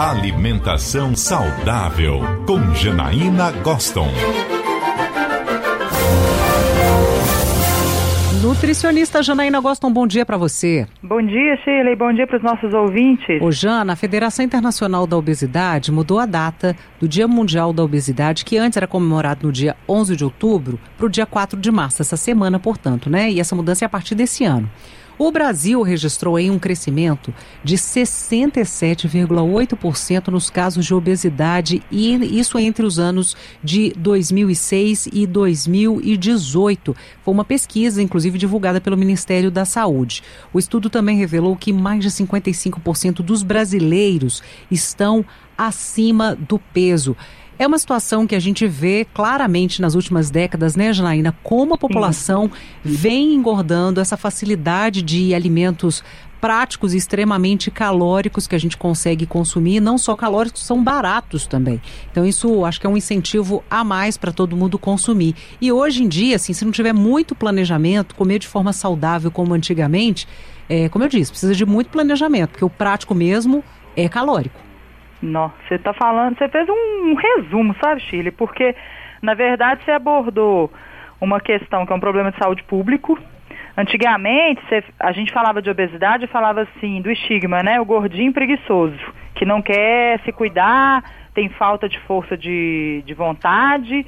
[0.00, 4.08] Alimentação saudável com Janaína Goston.
[8.42, 10.86] Nutricionista Janaína Gosta, um bom dia para você.
[11.02, 11.94] Bom dia, Shirley.
[11.96, 13.42] Bom dia para os nossos ouvintes.
[13.42, 18.42] Ô, Jana, a Federação Internacional da Obesidade mudou a data do Dia Mundial da Obesidade,
[18.42, 22.00] que antes era comemorado no dia 11 de outubro, para o dia 4 de março,
[22.00, 23.30] essa semana, portanto, né?
[23.30, 24.66] E essa mudança é a partir desse ano.
[25.22, 32.86] O Brasil registrou aí um crescimento de 67,8% nos casos de obesidade e isso entre
[32.86, 36.96] os anos de 2006 e 2018.
[37.22, 40.22] Foi uma pesquisa, inclusive divulgada pelo Ministério da Saúde.
[40.54, 45.22] O estudo também revelou que mais de 55% dos brasileiros estão
[45.58, 47.14] acima do peso.
[47.60, 51.36] É uma situação que a gente vê claramente nas últimas décadas, né, Janaína?
[51.42, 52.50] Como a população Sim.
[52.82, 56.02] vem engordando essa facilidade de alimentos
[56.40, 61.82] práticos e extremamente calóricos que a gente consegue consumir, não só calóricos, são baratos também.
[62.10, 65.34] Então isso acho que é um incentivo a mais para todo mundo consumir.
[65.60, 69.52] E hoje em dia, assim, se não tiver muito planejamento, comer de forma saudável como
[69.52, 70.26] antigamente,
[70.66, 73.62] é, como eu disse, precisa de muito planejamento, porque o prático mesmo
[73.94, 74.69] é calórico.
[75.22, 78.30] Você está falando, você fez um, um resumo, sabe, Chile?
[78.30, 78.74] Porque,
[79.20, 80.70] na verdade, você abordou
[81.20, 83.18] uma questão que é um problema de saúde público.
[83.76, 84.62] Antigamente,
[84.98, 87.80] a gente falava de obesidade e falava assim, do estigma, né?
[87.80, 88.98] O gordinho preguiçoso,
[89.34, 94.06] que não quer se cuidar, tem falta de força de, de vontade.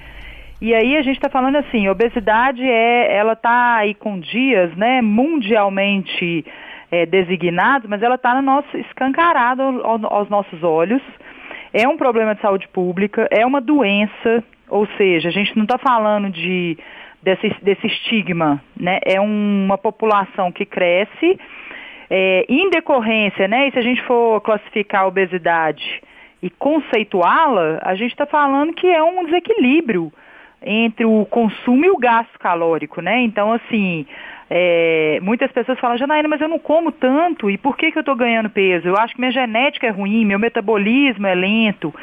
[0.60, 5.02] E aí a gente está falando assim, obesidade é, ela está aí com dias, né,
[5.02, 6.44] mundialmente
[6.92, 11.02] é, designado, mas ela está no nosso escancarada ao, aos nossos olhos.
[11.72, 15.78] É um problema de saúde pública, é uma doença, ou seja, a gente não está
[15.78, 16.76] falando de
[17.22, 18.98] desse, desse estigma, né?
[19.06, 21.38] É uma população que cresce
[22.10, 23.68] é, em decorrência, né?
[23.68, 26.02] E se a gente for classificar a obesidade
[26.42, 30.12] e conceituá-la, a gente está falando que é um desequilíbrio
[30.64, 33.20] entre o consumo e o gasto calórico, né?
[33.22, 34.06] Então, assim,
[34.50, 38.02] é, muitas pessoas falam, Janaína, mas eu não como tanto, e por que, que eu
[38.02, 38.86] estou ganhando peso?
[38.86, 41.94] Eu acho que minha genética é ruim, meu metabolismo é lento.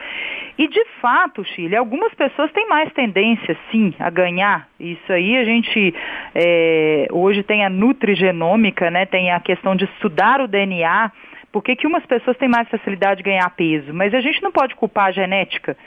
[0.58, 4.68] E de fato, Chile, algumas pessoas têm mais tendência, sim, a ganhar.
[4.80, 5.94] Isso aí a gente
[6.34, 9.06] é, hoje tem a nutrigenômica, né?
[9.06, 11.12] Tem a questão de estudar o DNA.
[11.52, 13.94] Por que, que umas pessoas têm mais facilidade de ganhar peso?
[13.94, 15.78] Mas a gente não pode culpar a genética.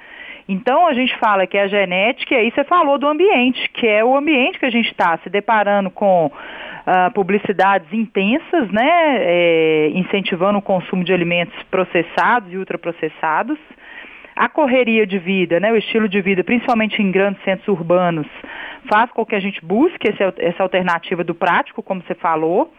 [0.49, 3.87] Então a gente fala que é a genética, e aí você falou do ambiente, que
[3.87, 9.91] é o ambiente que a gente está se deparando com uh, publicidades intensas, né, é,
[9.95, 13.59] incentivando o consumo de alimentos processados e ultraprocessados.
[14.35, 18.27] A correria de vida, né, o estilo de vida, principalmente em grandes centros urbanos,
[18.91, 22.73] faz com que a gente busque esse, essa alternativa do prático, como você falou.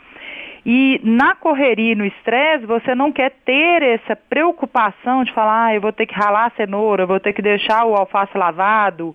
[0.66, 5.82] E na correria no estresse, você não quer ter essa preocupação de falar, ah, eu
[5.82, 9.14] vou ter que ralar a cenoura, eu vou ter que deixar o alface lavado.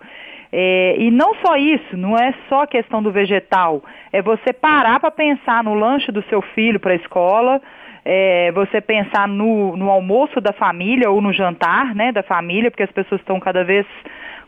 [0.53, 5.11] É, e não só isso, não é só questão do vegetal, é você parar para
[5.11, 7.61] pensar no lanche do seu filho para a escola,
[8.05, 12.83] é, você pensar no, no almoço da família ou no jantar né, da família, porque
[12.83, 13.87] as pessoas estão cada vez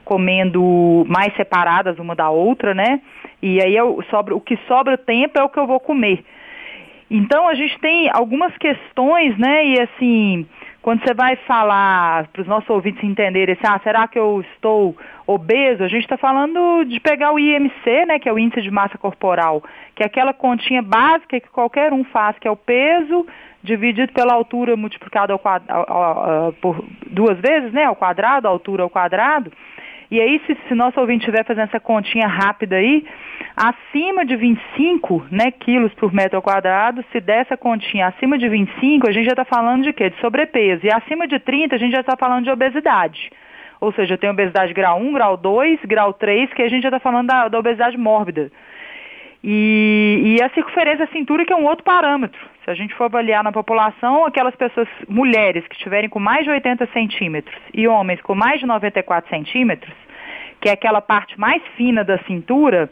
[0.04, 3.00] comendo mais separadas uma da outra, né?
[3.42, 6.24] E aí eu, sobra, o que sobra tempo é o que eu vou comer.
[7.10, 9.66] Então a gente tem algumas questões, né?
[9.66, 10.46] E assim,
[10.80, 14.96] quando você vai falar para os nossos ouvintes entenderem, assim, ah, será que eu estou
[15.26, 15.82] obeso?
[15.82, 18.20] A gente está falando de pegar o IMC, né?
[18.20, 19.62] Que é o índice de massa corporal,
[19.96, 23.26] que é aquela continha básica que qualquer um faz, que é o peso
[23.62, 27.84] dividido pela altura multiplicado ao, ao, ao, por duas vezes, né?
[27.84, 29.52] Ao quadrado, a altura ao quadrado.
[30.10, 33.04] E aí, se, se nosso ouvinte estiver fazendo essa continha rápida aí,
[33.56, 39.12] acima de 25 né, quilos por metro quadrado, se dessa continha acima de 25, a
[39.12, 40.10] gente já está falando de quê?
[40.10, 40.84] De sobrepeso.
[40.84, 43.30] E acima de 30, a gente já está falando de obesidade.
[43.80, 46.98] Ou seja, tem obesidade grau 1, grau 2, grau 3, que a gente já está
[46.98, 48.50] falando da, da obesidade mórbida.
[49.42, 52.38] E, e, a circunferência da cintura, que é um outro parâmetro.
[52.62, 56.50] Se a gente for avaliar na população, aquelas pessoas, mulheres que estiverem com mais de
[56.50, 59.94] 80 centímetros e homens com mais de 94 centímetros,
[60.60, 62.90] que é aquela parte mais fina da cintura,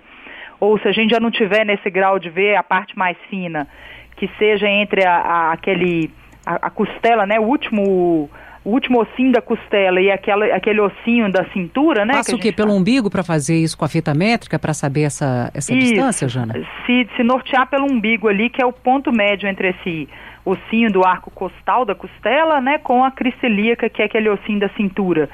[0.59, 3.69] ou se a gente já não tiver nesse grau de ver a parte mais fina,
[4.17, 6.11] que seja entre a, a aquele,
[6.47, 8.31] a, a, costela, né, o último
[8.69, 12.12] o último ossinho da costela e aquela, aquele ossinho da cintura, né?
[12.12, 12.53] Passa o quê?
[12.53, 15.87] Pelo umbigo para fazer isso com a fita métrica para saber essa, essa isso.
[15.87, 16.53] distância, Jana?
[16.85, 20.06] Se, se nortear pelo umbigo ali, que é o ponto médio entre esse
[20.50, 24.69] ossinho do arco costal da costela, né, com a cristelíaca, que é aquele ossinho da
[24.71, 25.29] cintura.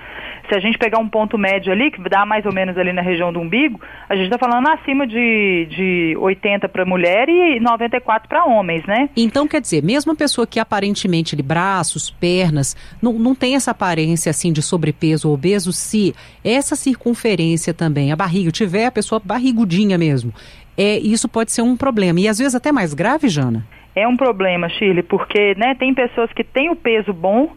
[0.48, 3.00] Se a gente pegar um ponto médio ali, que dá mais ou menos ali na
[3.00, 8.28] região do umbigo, a gente está falando acima de, de 80 para mulher e 94
[8.28, 9.08] para homens, né?
[9.16, 13.70] Então, quer dizer, mesmo a pessoa que aparentemente, de braços, pernas, não, não tem essa
[13.70, 16.14] aparência assim de sobrepeso ou obeso, se
[16.44, 20.32] essa circunferência também, a barriga, tiver a pessoa barrigudinha mesmo,
[20.76, 22.20] é, isso pode ser um problema.
[22.20, 23.64] E às vezes até mais grave, Jana?
[23.96, 27.54] É um problema, Shirley, porque né, tem pessoas que têm o peso bom,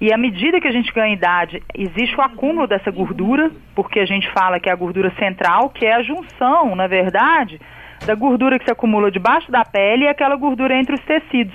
[0.00, 4.06] e à medida que a gente ganha idade, existe o acúmulo dessa gordura, porque a
[4.06, 7.60] gente fala que é a gordura central, que é a junção, na verdade,
[8.06, 11.54] da gordura que se acumula debaixo da pele e aquela gordura entre os tecidos.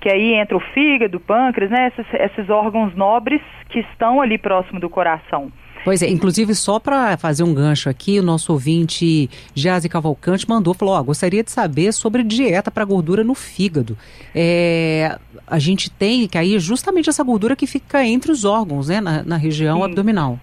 [0.00, 4.36] Que aí entra o fígado, o pâncreas, né, esses, esses órgãos nobres que estão ali
[4.36, 5.52] próximo do coração.
[5.84, 10.72] Pois é, inclusive só para fazer um gancho aqui, o nosso ouvinte Jazi Cavalcante mandou,
[10.72, 13.96] falou, ó, gostaria de saber sobre dieta para gordura no fígado.
[14.34, 19.00] É, a gente tem que aí justamente essa gordura que fica entre os órgãos, né,
[19.00, 19.84] na, na região Sim.
[19.84, 20.38] abdominal.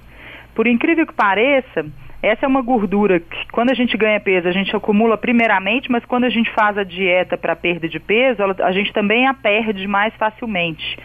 [0.54, 1.86] Por incrível que pareça,
[2.22, 6.06] essa é uma gordura que, quando a gente ganha peso, a gente acumula primeiramente, mas
[6.06, 9.88] quando a gente faz a dieta para perda de peso, a gente também a perde
[9.88, 10.98] mais facilmente.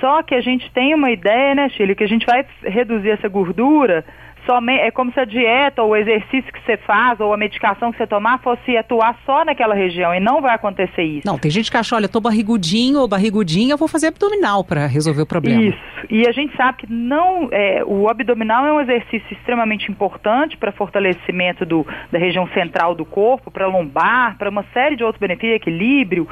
[0.00, 3.28] Só que a gente tem uma ideia, né, Chile, que a gente vai reduzir essa
[3.28, 4.04] gordura
[4.46, 7.90] somente, é como se a dieta ou o exercício que você faz ou a medicação
[7.90, 11.26] que você tomar fosse atuar só naquela região e não vai acontecer isso.
[11.26, 14.64] Não, tem gente que acha, olha, eu tô barrigudinho ou barrigudinha, eu vou fazer abdominal
[14.64, 15.60] para resolver o problema.
[15.60, 15.78] Isso.
[16.08, 20.70] E a gente sabe que não, é, o abdominal é um exercício extremamente importante para
[20.70, 25.56] fortalecimento do, da região central do corpo, para lombar, para uma série de outros benefícios,
[25.56, 26.28] equilíbrio.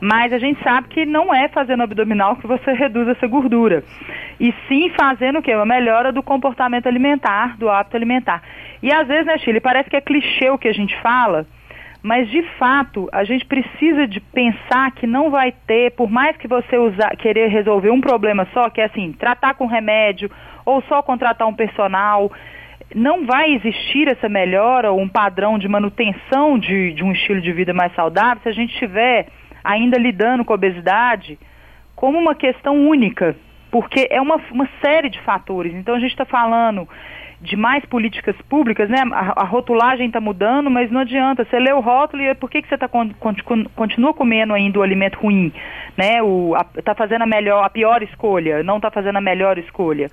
[0.00, 3.82] Mas a gente sabe que não é fazendo abdominal que você reduz essa gordura.
[4.38, 5.54] E sim fazendo o quê?
[5.54, 8.42] Uma melhora do comportamento alimentar, do hábito alimentar.
[8.82, 11.46] E às vezes, né, Chile, parece que é clichê o que a gente fala,
[12.02, 16.46] mas de fato a gente precisa de pensar que não vai ter, por mais que
[16.46, 20.30] você usar, querer resolver um problema só, que é assim, tratar com remédio
[20.66, 22.30] ou só contratar um personal,
[22.94, 27.52] não vai existir essa melhora ou um padrão de manutenção de, de um estilo de
[27.52, 29.28] vida mais saudável se a gente tiver
[29.64, 31.38] ainda lidando com a obesidade
[31.96, 33.34] como uma questão única,
[33.70, 35.72] porque é uma, uma série de fatores.
[35.74, 36.86] Então a gente está falando
[37.40, 38.98] de mais políticas públicas, né?
[39.12, 41.44] A, a rotulagem está mudando, mas não adianta.
[41.44, 43.10] Você lê o rótulo e por que, que você tá, con,
[43.74, 45.52] continua comendo ainda o alimento ruim?
[45.96, 46.14] Né?
[46.76, 50.10] Está fazendo a melhor, a pior escolha, não está fazendo a melhor escolha.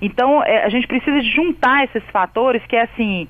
[0.00, 3.26] Então é, a gente precisa juntar esses fatores que é assim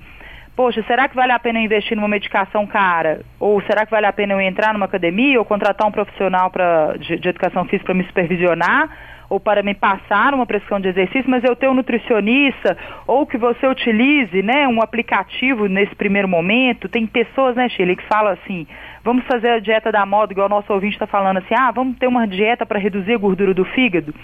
[0.57, 3.21] poxa, será que vale a pena investir numa medicação cara?
[3.39, 6.97] Ou será que vale a pena eu entrar numa academia ou contratar um profissional pra,
[6.97, 8.89] de, de educação física para me supervisionar?
[9.31, 13.39] Ou para me passar uma prescrição de exercício, mas eu tenho um nutricionista, ou que
[13.39, 16.91] você utilize né, um aplicativo nesse primeiro momento.
[16.91, 18.67] Tem pessoas, né, Shirley, que falam assim,
[19.03, 21.97] vamos fazer a dieta da moda, igual o nosso ouvinte está falando assim, ah, vamos
[21.97, 24.15] ter uma dieta para reduzir a gordura do fígado.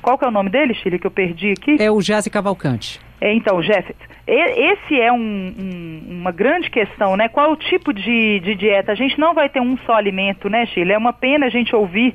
[0.00, 1.76] Qual que é o nome dele, Shirley, que eu perdi aqui?
[1.78, 3.05] É o Jazi Cavalcante.
[3.20, 3.96] É, então, Jeffet,
[4.26, 7.28] esse é um, um, uma grande questão, né?
[7.28, 8.92] Qual o tipo de, de, dieta?
[8.92, 10.92] A gente não vai ter um só alimento, né, Sheila?
[10.92, 12.14] É uma pena a gente ouvir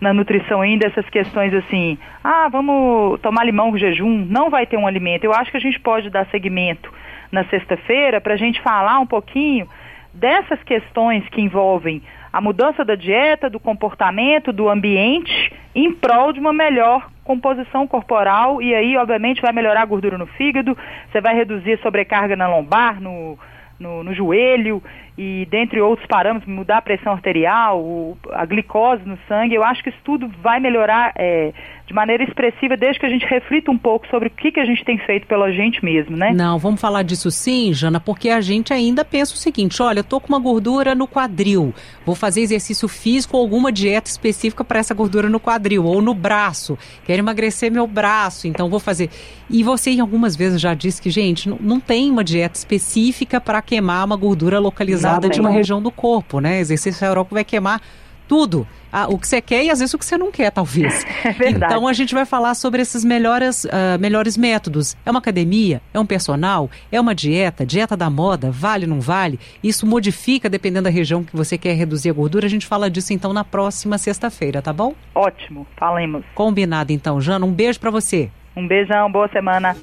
[0.00, 4.76] na nutrição ainda essas questões assim, ah, vamos tomar limão com jejum, não vai ter
[4.76, 5.24] um alimento.
[5.24, 6.92] Eu acho que a gente pode dar segmento
[7.32, 9.66] na sexta-feira para a gente falar um pouquinho
[10.12, 12.02] dessas questões que envolvem
[12.32, 15.45] a mudança da dieta, do comportamento, do ambiente,
[15.76, 18.62] em prol de uma melhor composição corporal.
[18.62, 20.76] E aí, obviamente, vai melhorar a gordura no fígado,
[21.12, 23.38] você vai reduzir a sobrecarga na lombar, no,
[23.78, 24.82] no, no joelho
[25.18, 29.82] e dentre outros parâmetros, mudar a pressão arterial, o, a glicose no sangue, eu acho
[29.82, 31.54] que isso tudo vai melhorar é,
[31.86, 34.66] de maneira expressiva desde que a gente reflita um pouco sobre o que, que a
[34.66, 36.32] gente tem feito pela gente mesmo, né?
[36.34, 40.04] Não, vamos falar disso sim, Jana, porque a gente ainda pensa o seguinte, olha, eu
[40.04, 41.74] tô com uma gordura no quadril,
[42.04, 46.12] vou fazer exercício físico ou alguma dieta específica para essa gordura no quadril ou no
[46.12, 49.08] braço, quero emagrecer meu braço, então vou fazer.
[49.48, 53.62] E você algumas vezes já disse que, gente, não, não tem uma dieta específica para
[53.62, 56.58] queimar uma gordura localizada pesada de uma região do corpo, né?
[56.58, 57.80] Exercício aeróbico vai queimar
[58.26, 58.66] tudo.
[58.92, 61.04] Ah, o que você quer e às vezes o que você não quer, talvez.
[61.24, 61.74] É verdade.
[61.74, 64.96] Então a gente vai falar sobre esses melhores, uh, melhores métodos.
[65.04, 65.82] É uma academia?
[65.92, 66.70] É um personal?
[66.90, 67.66] É uma dieta?
[67.66, 68.50] Dieta da moda?
[68.50, 69.40] Vale, não vale?
[69.62, 72.46] Isso modifica dependendo da região que você quer reduzir a gordura.
[72.46, 74.94] A gente fala disso então na próxima sexta-feira, tá bom?
[75.14, 76.24] Ótimo, falemos.
[76.34, 77.44] Combinado então, Jana.
[77.44, 78.30] Um beijo para você.
[78.56, 79.76] Um beijão, boa semana.